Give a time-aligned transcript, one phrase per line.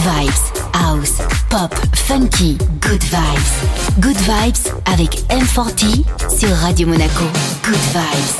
[0.00, 3.52] vibes, house, pop, funky, good vibes.
[4.00, 6.04] Good vibes avec M40
[6.38, 7.24] sur Radio Monaco.
[7.62, 8.36] Good vibes.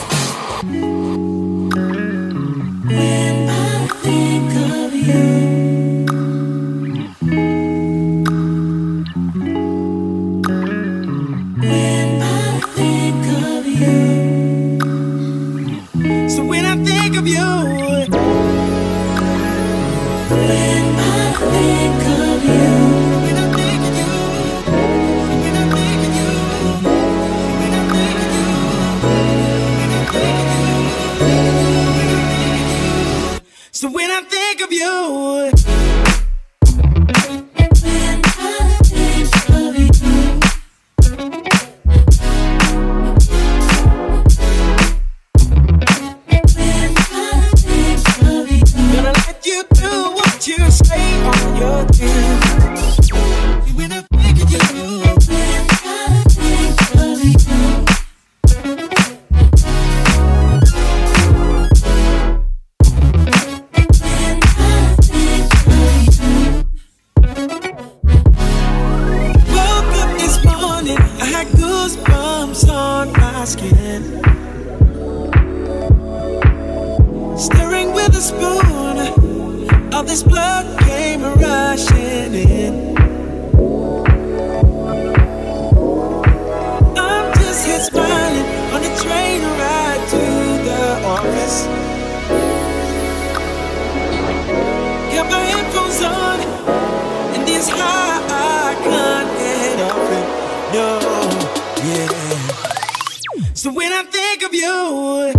[103.62, 105.33] Radio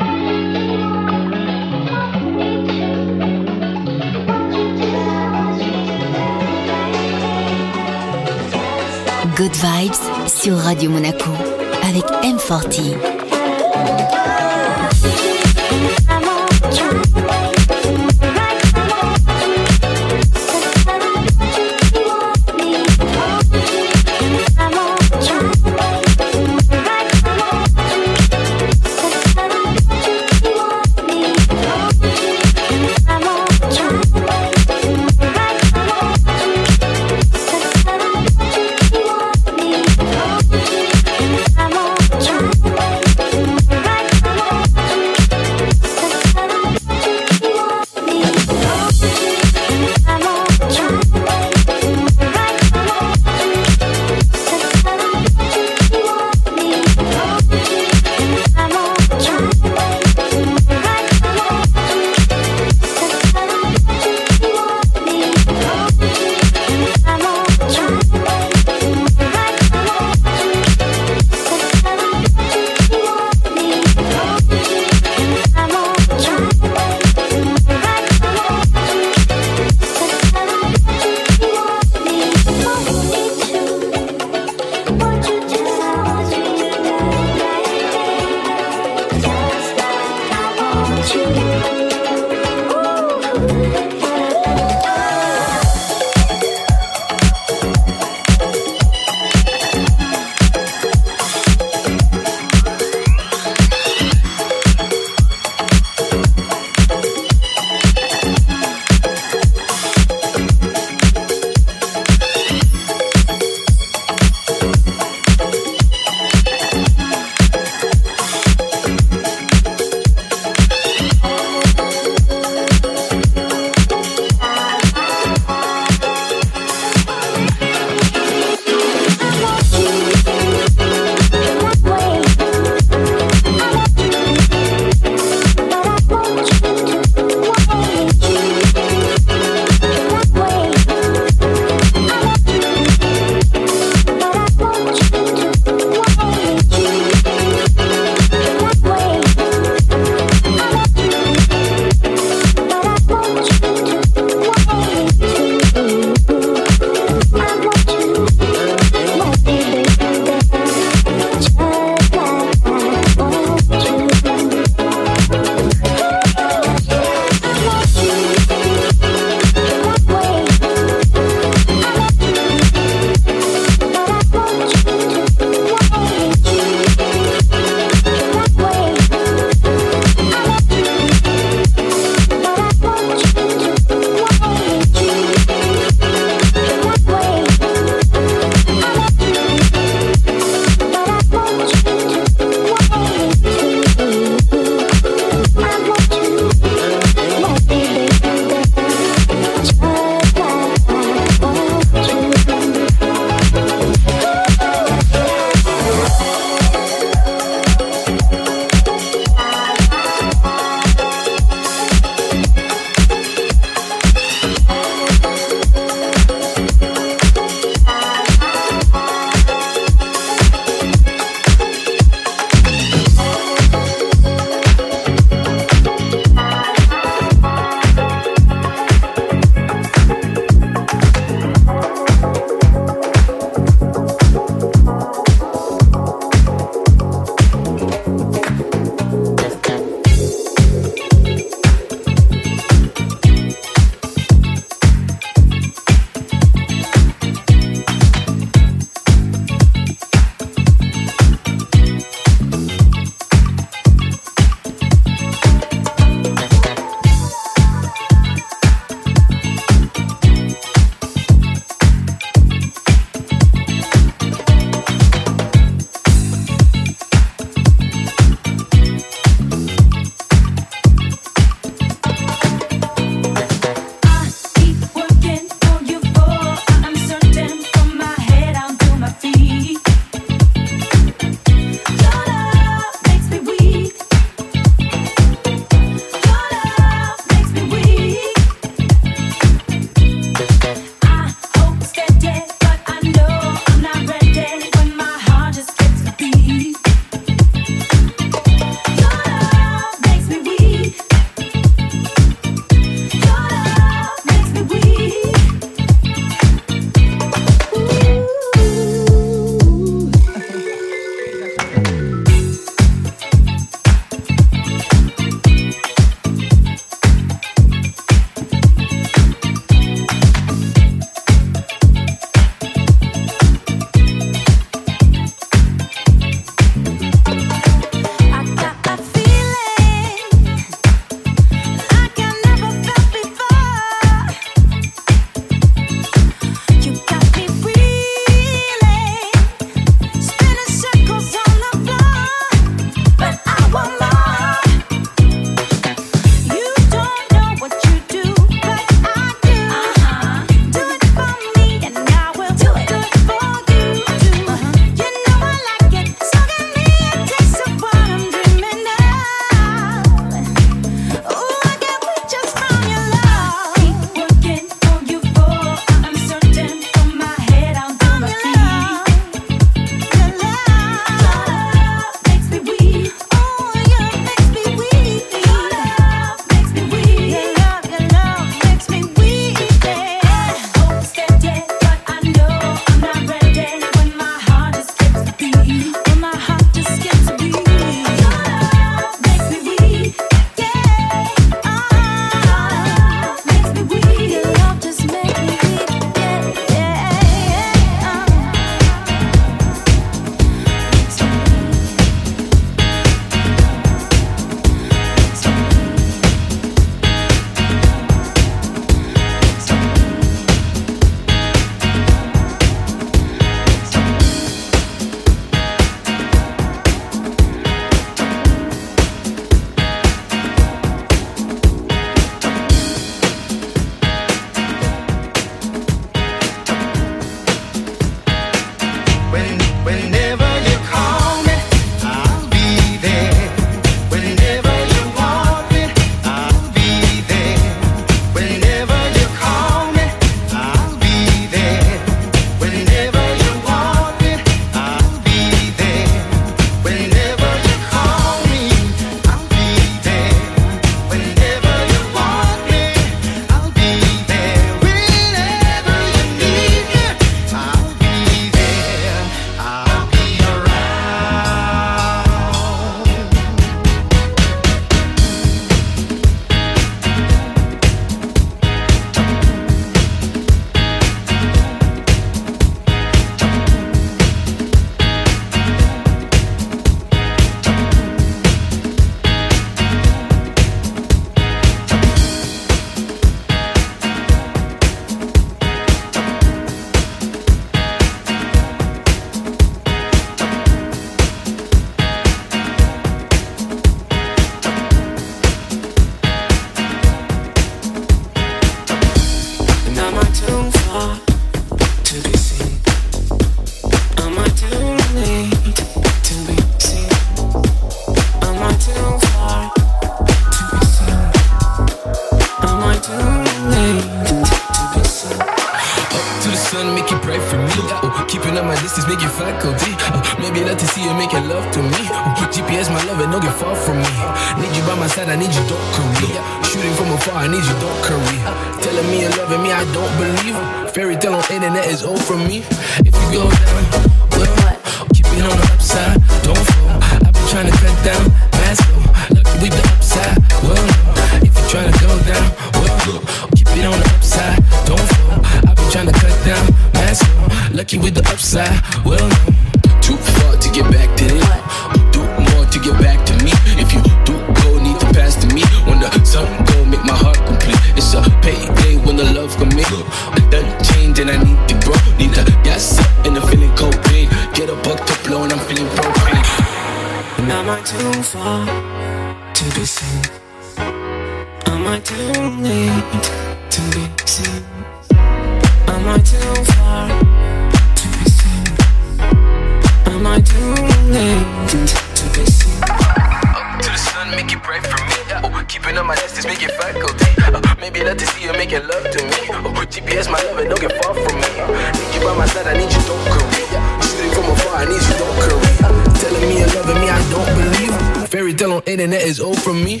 [599.26, 600.00] is all from me.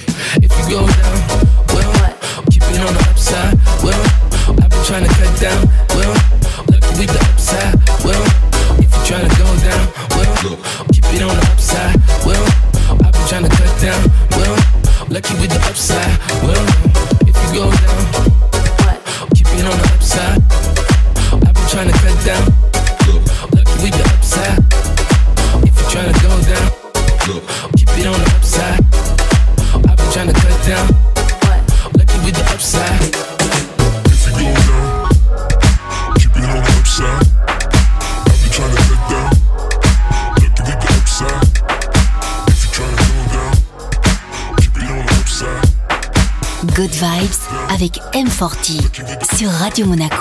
[49.84, 50.15] Monaco.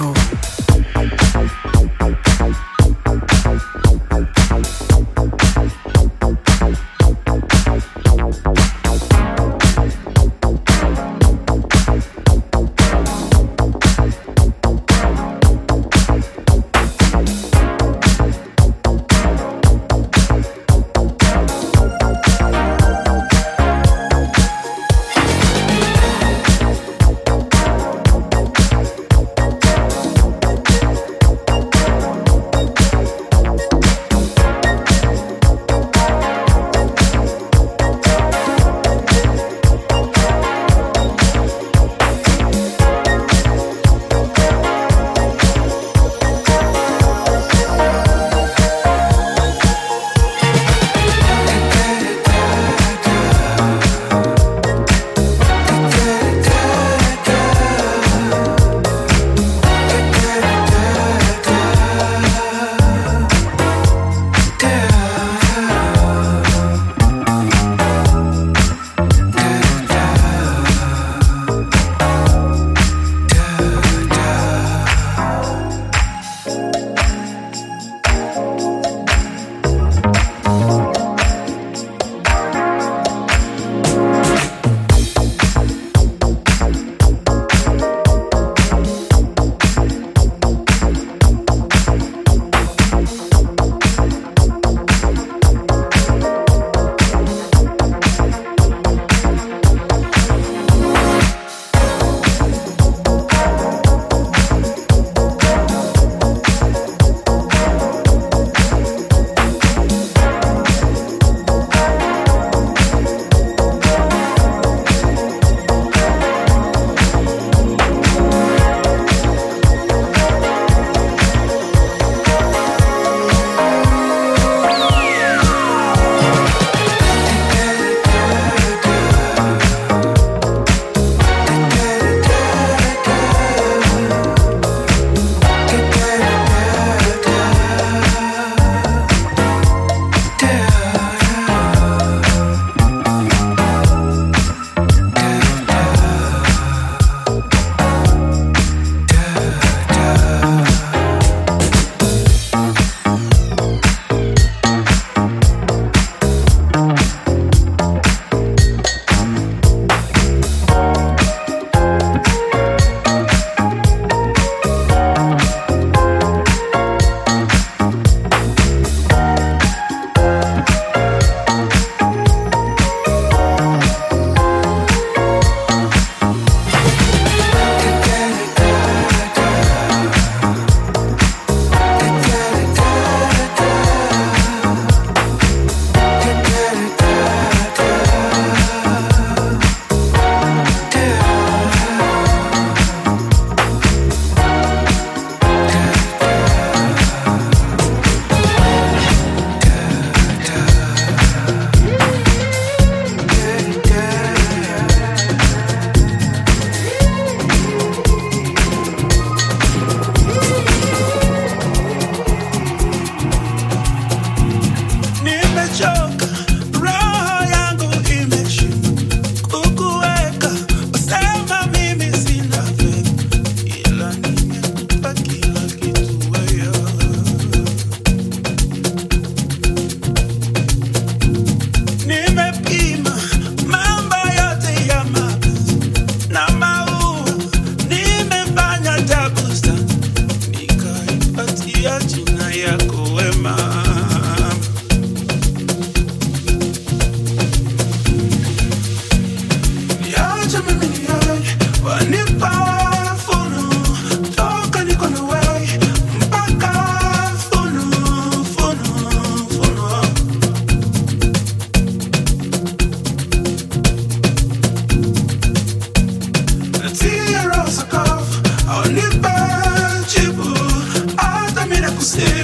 [272.06, 272.35] still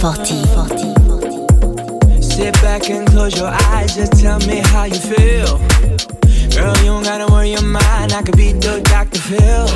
[0.00, 0.44] 40.
[0.54, 2.22] 40.
[2.22, 5.58] Sit back and close your eyes, just tell me how you feel.
[6.54, 9.18] Girl, you don't gotta worry your mind, I could be the Dr.
[9.18, 9.66] Phil.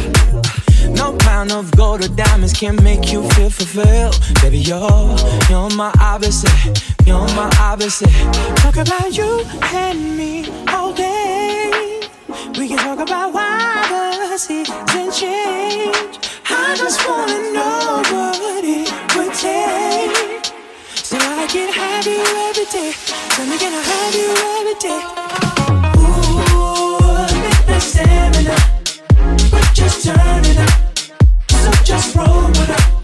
[0.94, 4.16] No pound of gold or diamonds can make you feel fulfilled.
[4.42, 5.16] Baby, you're,
[5.50, 8.08] you're my opposite, you're my opposite.
[8.58, 12.00] Talk about you and me all day.
[12.56, 16.11] We can talk about why the seasons change.
[21.52, 22.92] can have you every day.
[23.28, 25.00] Tell me, can I have you every day?
[25.98, 26.40] Ooh,
[27.78, 28.56] stamina.
[30.62, 30.70] Up.
[31.50, 33.01] So just roll it up.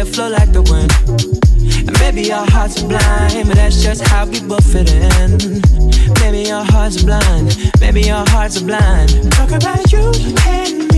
[0.00, 0.90] hair flow like the wind.
[1.86, 5.60] And maybe our hearts are blind, but that's just how we both fit in.
[6.20, 9.32] Maybe our hearts are blind, maybe our hearts are blind.
[9.32, 10.12] Talk about you
[10.46, 10.89] and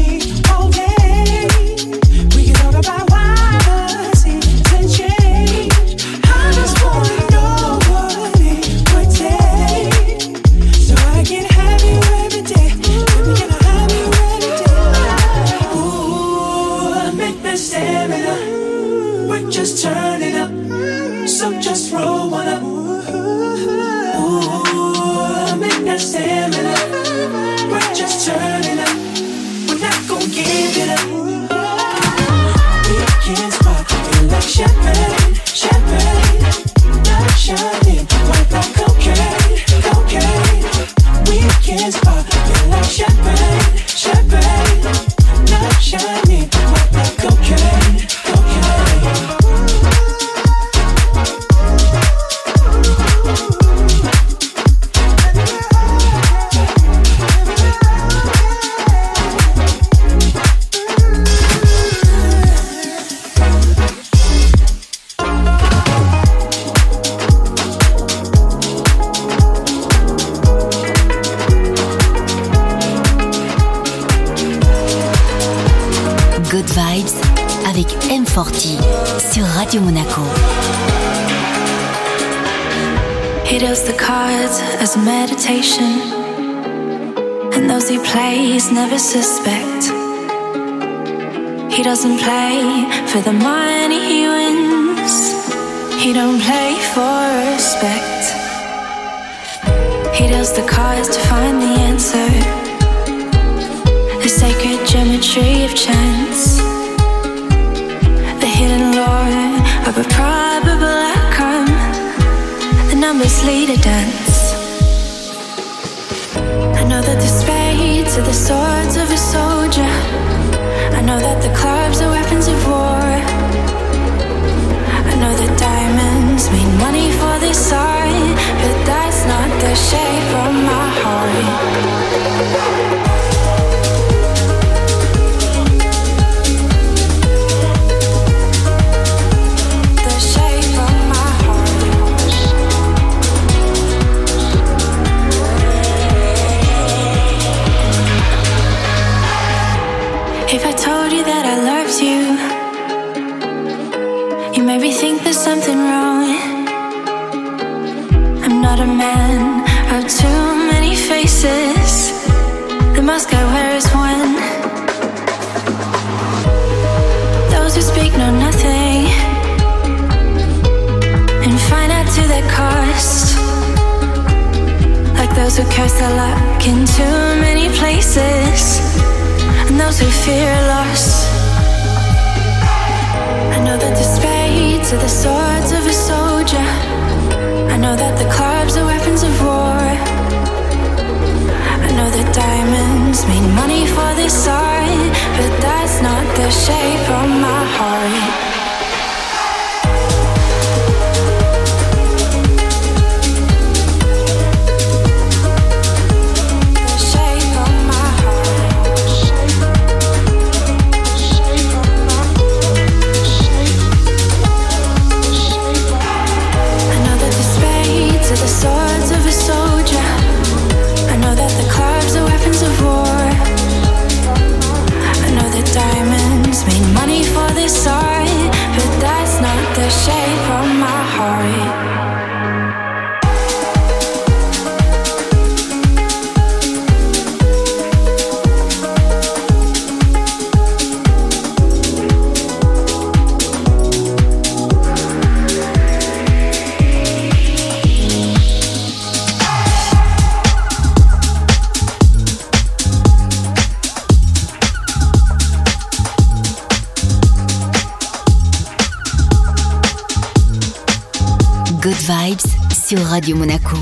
[263.13, 263.77] Radio Monaco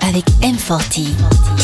[0.00, 1.55] avec M40.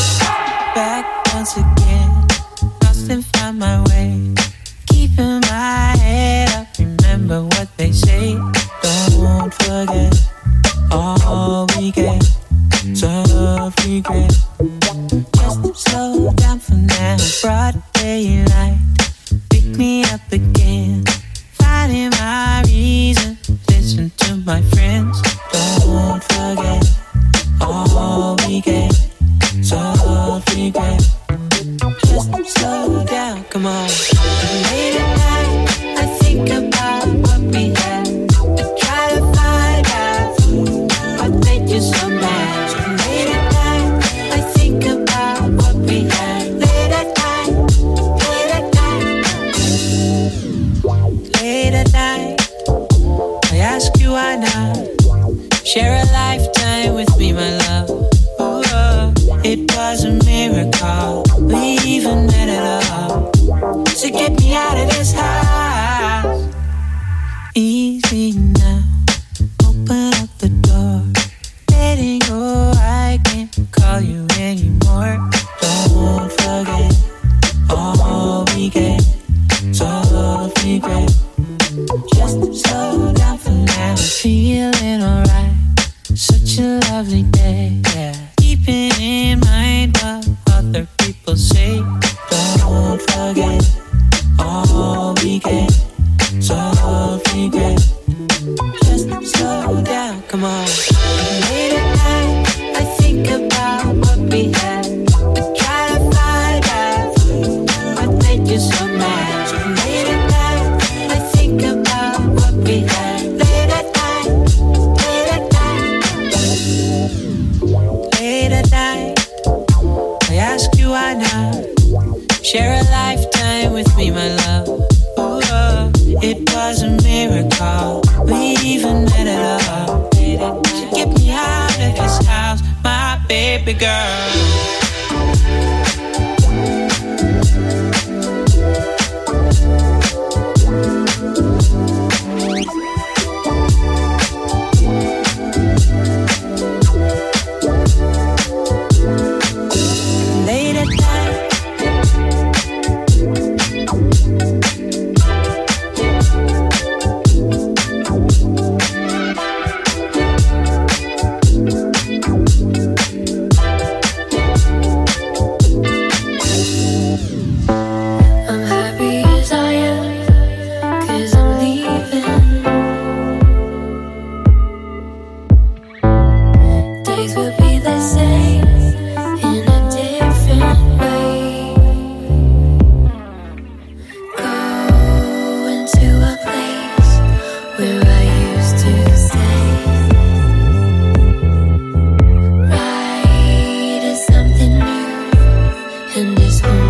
[196.15, 196.82] in this home.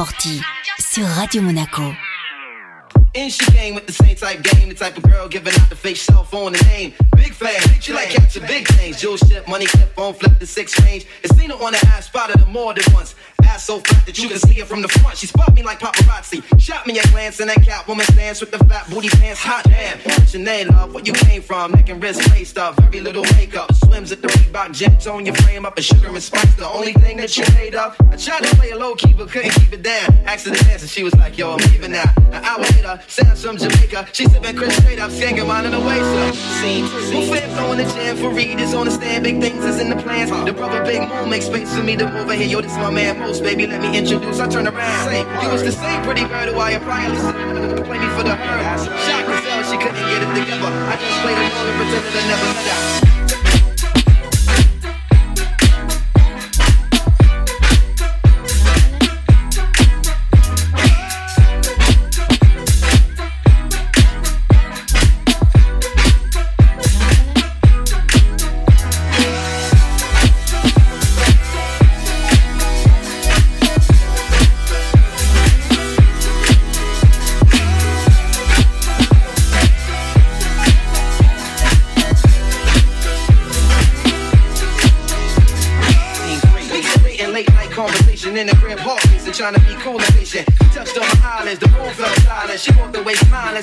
[0.00, 0.40] M40
[0.78, 1.94] sur Radio Monaco.
[3.14, 5.76] And she came with the same type game, the type of girl giving out the
[5.76, 6.94] fake cell phone and name.
[7.80, 9.00] She like catching big things.
[9.00, 11.06] Jewel ship, money clip, phone flip the six range.
[11.22, 13.14] And seen her on the ass, spotted her more than once.
[13.44, 15.16] Ass so fat that you can see it from the front.
[15.16, 16.42] She spot me like paparazzi.
[16.60, 19.40] Shot me a glance and that cat woman dance with the fat booty pants.
[19.40, 19.98] Hot damn.
[20.28, 21.72] Sinead, love, where you came from.
[21.72, 23.72] Neck and wrist, face stuff, very little makeup.
[23.74, 25.78] Swims at the Reebok jet, on your frame up.
[25.78, 27.96] A sugar and spice, the only thing that you made up.
[28.10, 30.08] I tried to play a low key, but couldn't keep it down.
[30.40, 32.10] To dance and she was like, yo, I'm leaving now.
[32.32, 34.08] An hour later, Sounds from Jamaica.
[34.12, 36.40] She sipping Chris straight up, singing mine in the waist.
[36.60, 39.24] Scene, move fam going to jam for readers on the stand.
[39.24, 40.30] Big things is in the plans.
[40.44, 42.46] The brother Big Moon makes space for me to move over here.
[42.46, 43.66] Yo, this my man Most, baby.
[43.66, 44.40] Let me introduce.
[44.40, 45.04] I turn around.
[45.08, 48.34] Say, you was the same pretty bird who I prior listened play me for the
[48.34, 48.78] herd.
[48.78, 50.70] Shocked herself, she couldn't get it together.
[50.70, 53.19] I just played along and pretended I never met her.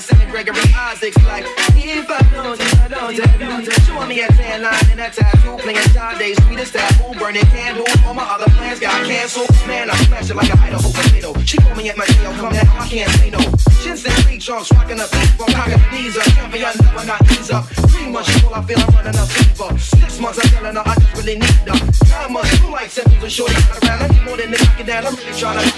[0.00, 1.44] singing Gregory Isaacs like,
[1.74, 3.72] If I don't, if I don't, if I don't.
[3.86, 7.88] Showing me a tan line and a tattoo, playing Sade, sweetest taboo, burning candles.
[8.06, 9.50] All my other plans got canceled.
[9.66, 11.34] Man, I smash it like a Idaho potato.
[11.44, 13.38] She called me at my jail, come now, I can't say no.
[13.82, 16.24] Chins and three trunks, rocking up beat, from cocking knees up.
[16.24, 17.64] Champion, never not ease up.
[17.90, 19.78] Three months, she I feel I'm running up fever.
[19.78, 21.78] Six months, I'm telling her I just really need her.
[22.08, 24.02] Nine months, two like symptoms, and shorty around.
[24.02, 25.77] I need more than the knocking down, I'm really trying to knock it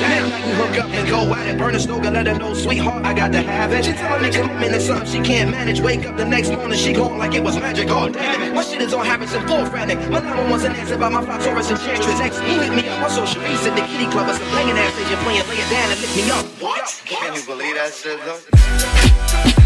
[0.00, 1.58] Damn, like hook up and go at it.
[1.58, 3.84] Burn a snoga, let her know, sweetheart, I got to have it.
[3.84, 5.80] She telling me commitment is something she can't manage.
[5.80, 7.88] Wake up the next morning, she gone like it was magic.
[7.90, 8.54] Oh, damn it.
[8.54, 9.98] My shit is on habits and full frantic.
[10.10, 12.20] My number one's an answer by my fly Taurus enchantress.
[12.20, 14.28] Ex, he hit me up on social media at the kitty club.
[14.28, 16.44] A playing ass station playing, lay it down and lick me up.
[16.60, 17.02] What?
[17.04, 19.63] Can you believe that shit, though?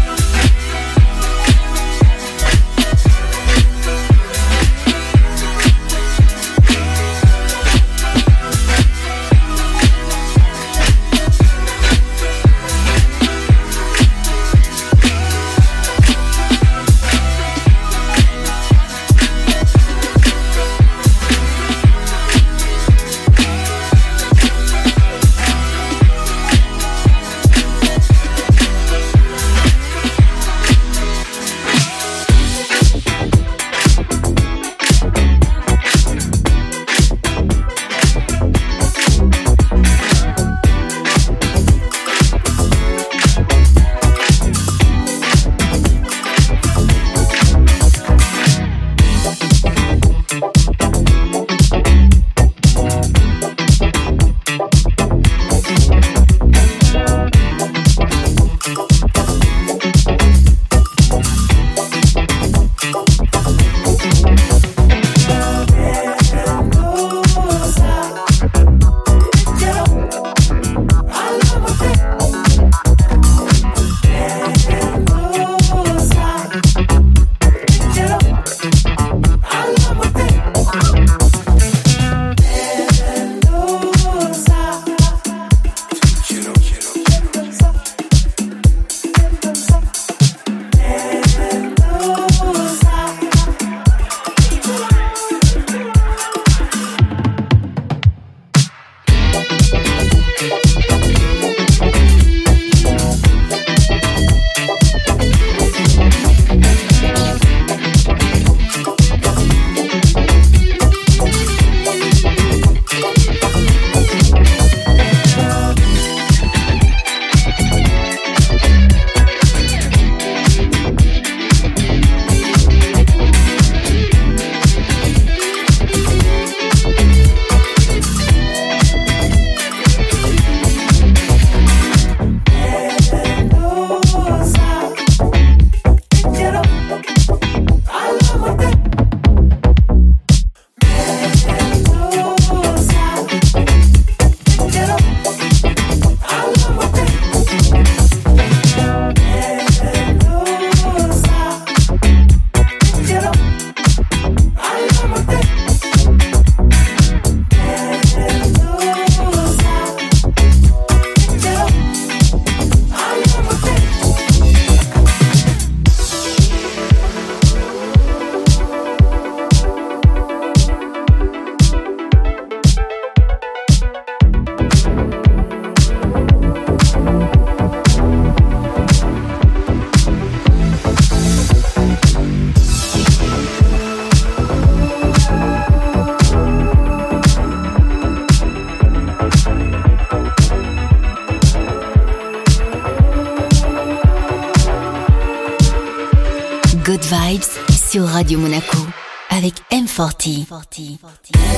[200.49, 200.97] 40.
[201.03, 201.48] 40.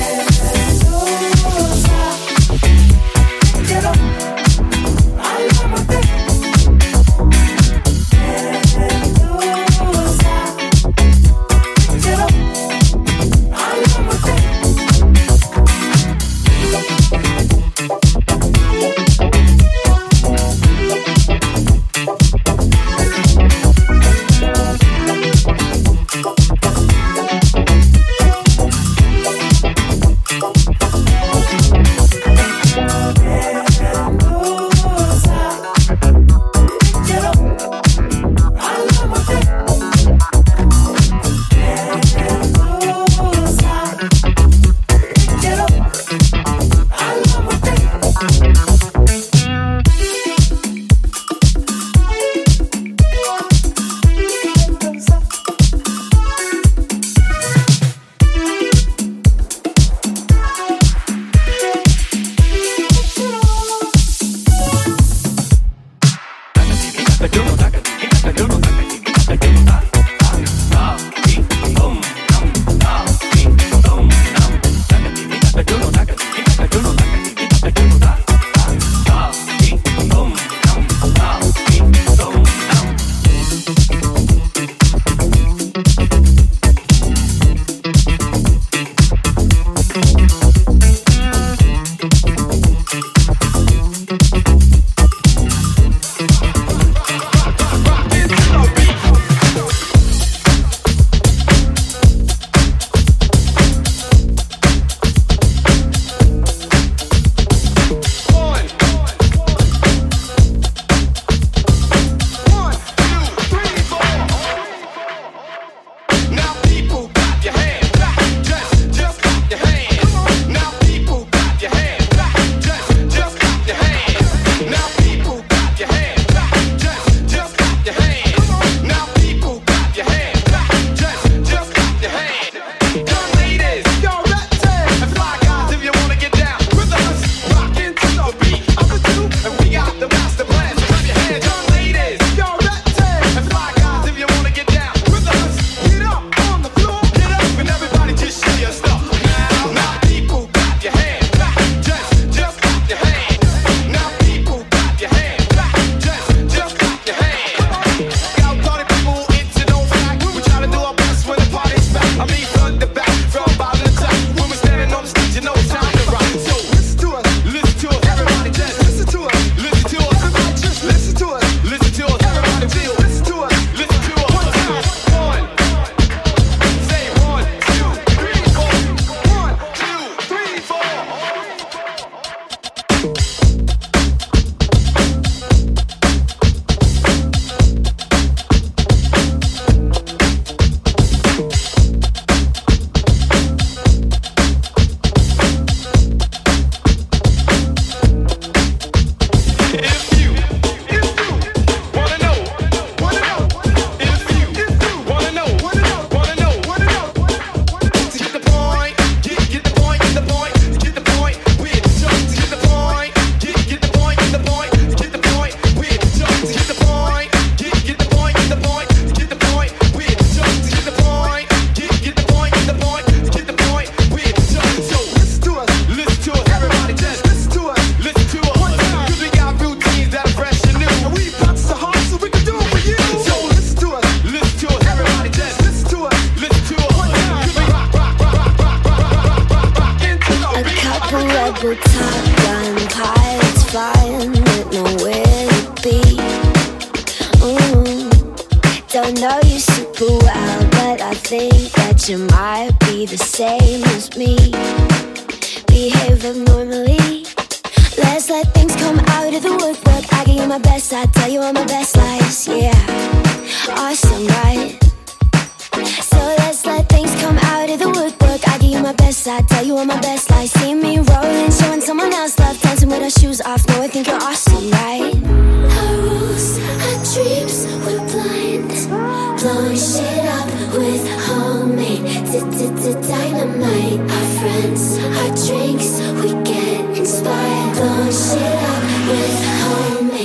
[67.22, 67.81] M4T.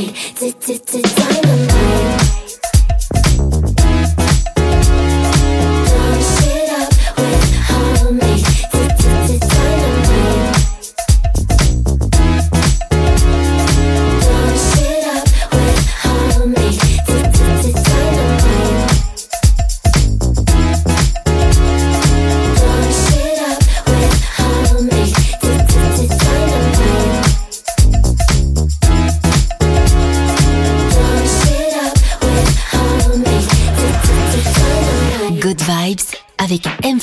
[0.08, 2.27] Dynamite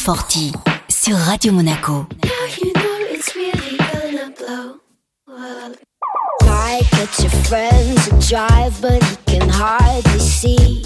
[0.05, 0.53] M4T
[0.91, 2.07] sur Radio Monaco.
[6.43, 10.84] Might get your friend to drive, but he can hardly see.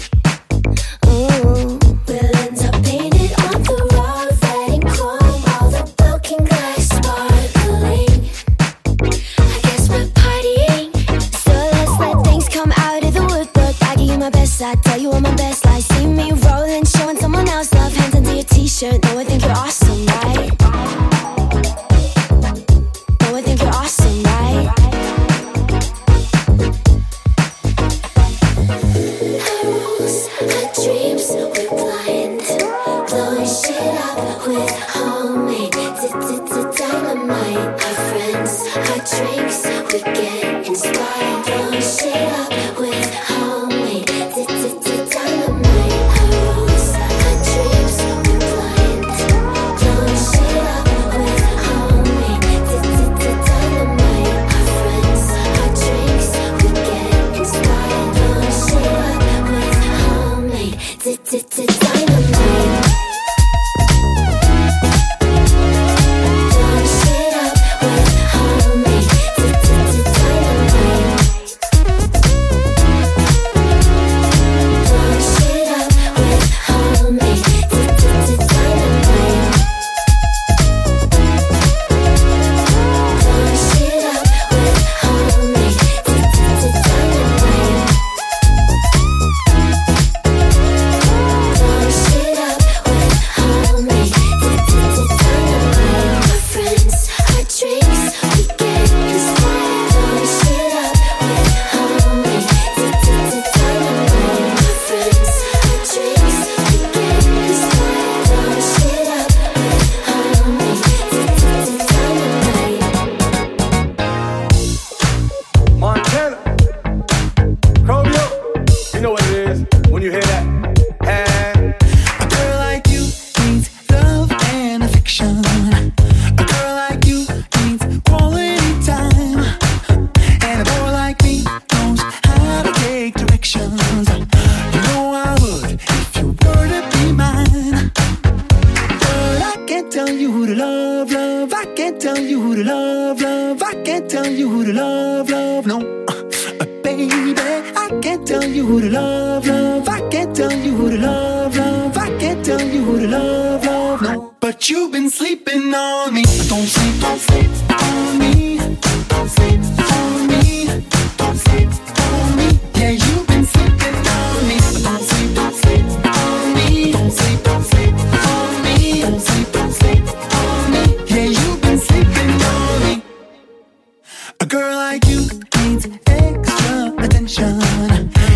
[177.03, 177.61] Attention.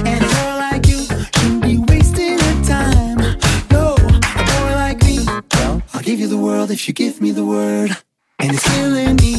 [0.09, 3.19] And a girl like you shouldn't be wasting her time.
[3.71, 5.19] No, a boy like me,
[5.93, 7.91] I'll give you the world if you give me the word.
[8.39, 9.33] And it's killing me.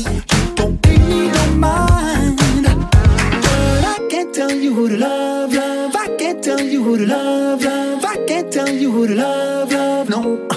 [0.54, 2.38] Don't pay me no mind.
[2.64, 5.94] But I can't tell you who to love, love.
[5.96, 8.04] I can't tell you who to love, love.
[8.04, 10.08] I can't tell you who to love, love.
[10.08, 10.20] No,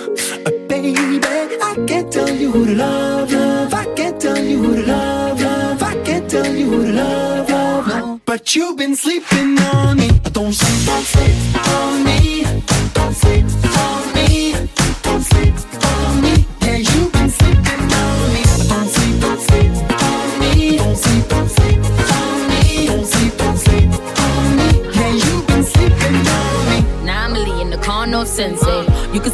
[0.68, 0.94] baby,
[1.70, 3.17] I can't tell you who to love.
[8.56, 10.10] You've been sleeping on me.
[10.32, 12.07] Don't sleep, don't sleep on me.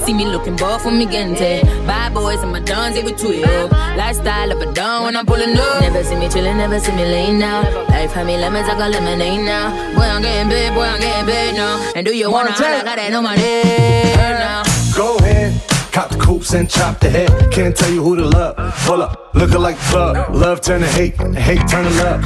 [0.04, 1.62] See me looking buff when me gente.
[1.88, 3.72] Bad boys and my dons, they with twelve.
[3.98, 5.82] Lifestyle of a don when I'm pulling up.
[5.82, 7.62] Never see me chillin', never see me laying now.
[7.90, 9.72] Life had me lemons, I got lemonade now.
[9.96, 11.92] Boy, I'm getting paid, boy, I'm getting paid now.
[11.96, 12.78] And do you wanna Montana.
[12.78, 14.64] I got that on my head now.
[14.96, 15.62] Go ahead.
[15.92, 17.30] Cop the coops and chop the head.
[17.52, 18.56] Can't tell you who to love.
[18.86, 20.36] Pull up, looking like the plug.
[20.36, 22.24] Love turn to hate, hate turn to love.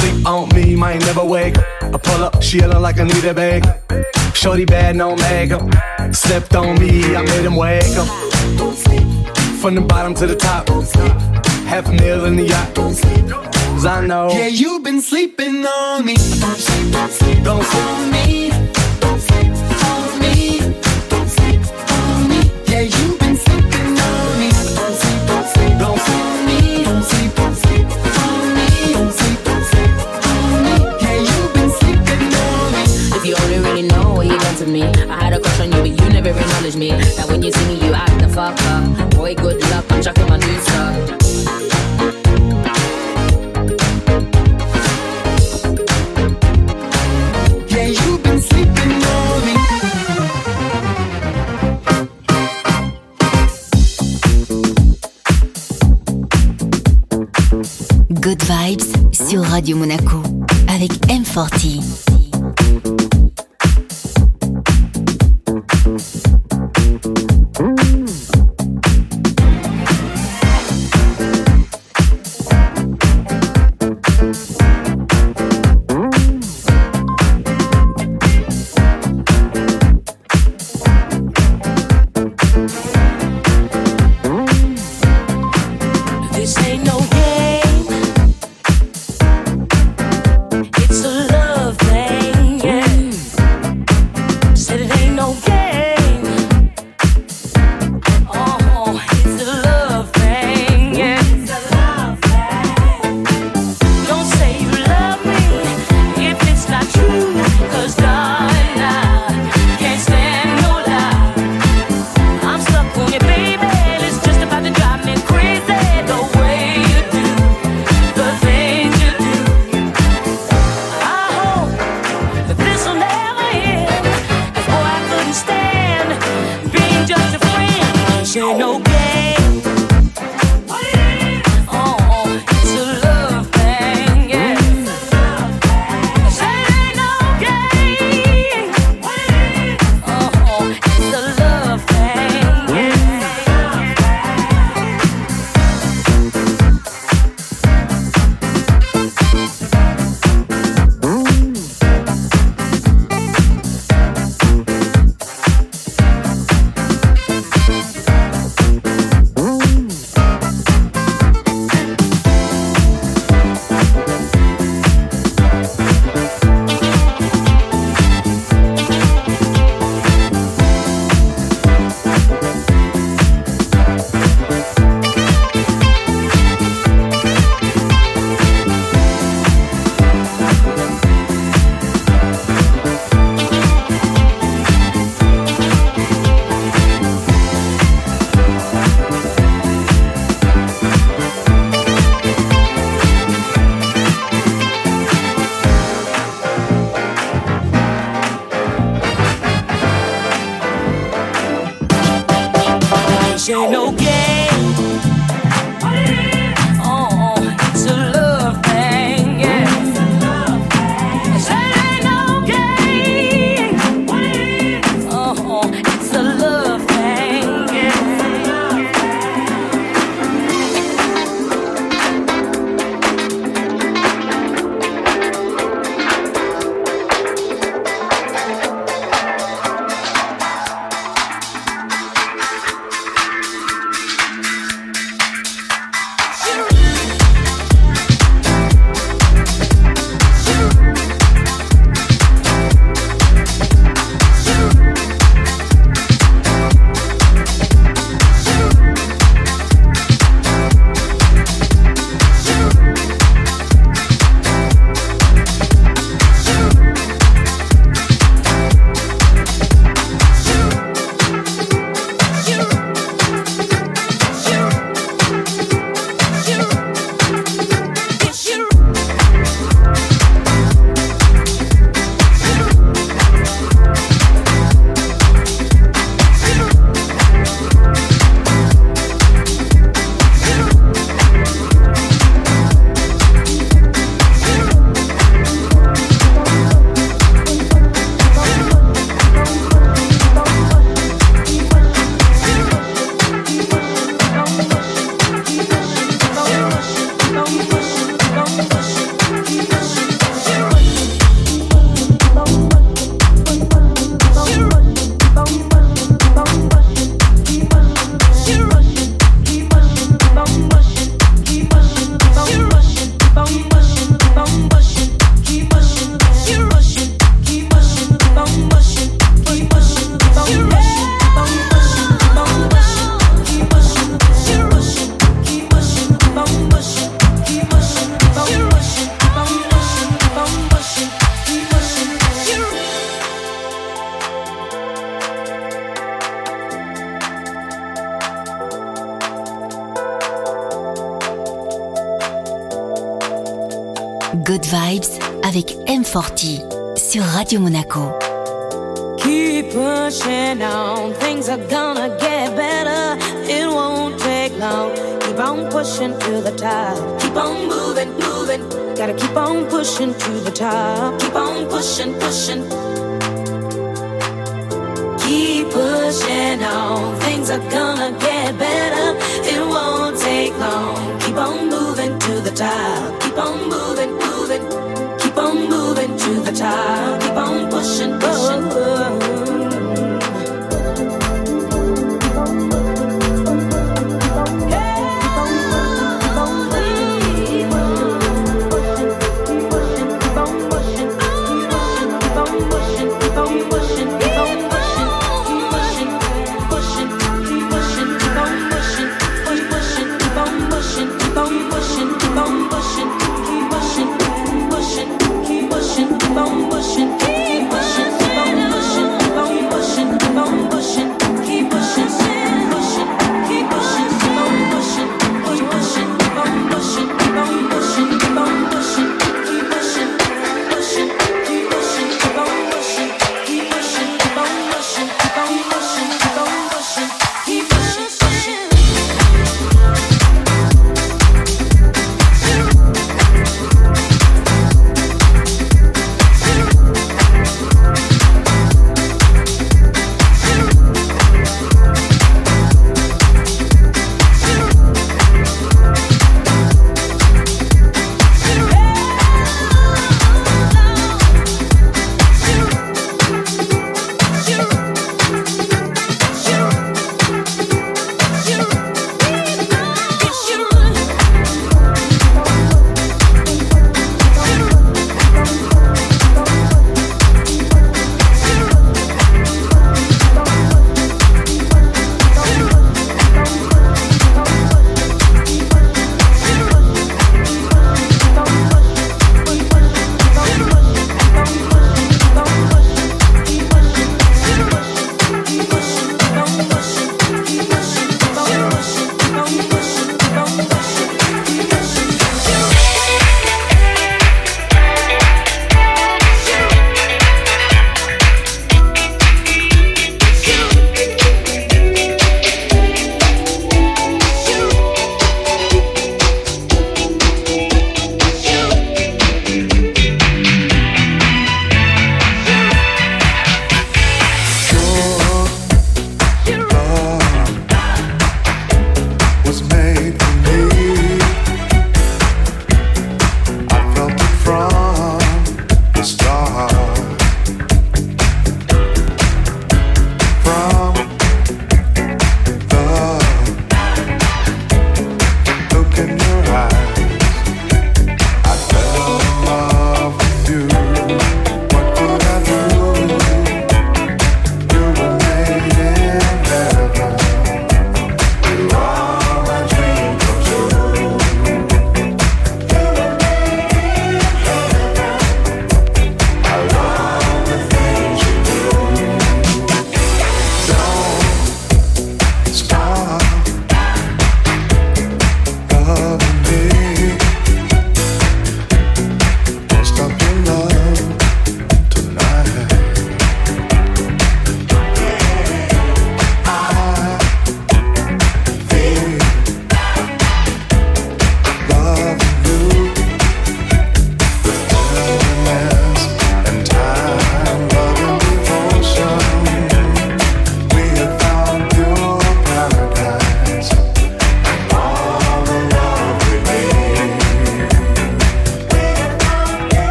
[0.00, 1.56] Sleep on me, might never wake.
[1.82, 3.64] I pull up, she yelling like I need a bag.
[4.34, 5.62] Shorty bad, no makeup.
[6.14, 8.08] Slept on me, I made him wake up.
[9.60, 10.68] From the bottom to the top.
[11.66, 12.74] Half a meal in the yacht.
[12.74, 14.30] Cause I know.
[14.30, 16.14] Yeah, you've been sleeping on me.
[16.14, 17.84] Don't sleep, don't sleep, Don't sleep.
[17.84, 18.79] on me.
[36.22, 36.90] never acknowledge me.
[37.28, 39.10] When you me, you act the fuck up.
[39.10, 41.16] Boy, good luck, I'm chucking my new stuff.
[58.20, 60.22] Good Vibes sur Radio Monaco
[60.68, 62.09] avec M40.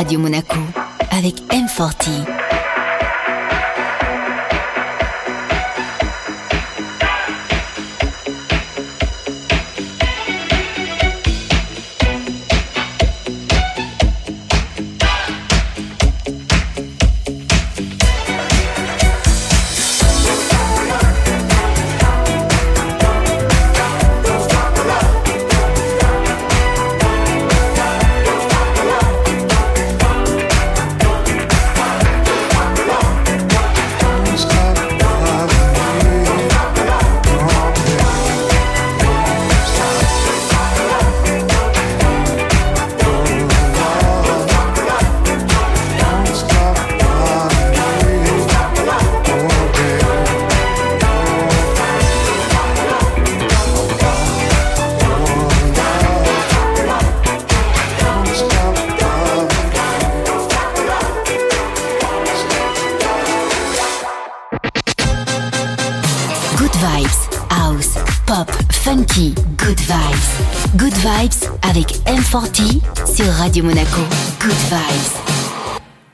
[0.00, 0.56] Radio Monaco
[1.10, 2.29] avec M40.
[73.40, 74.09] Radio Monaco.
[74.09, 74.09] Good vibes.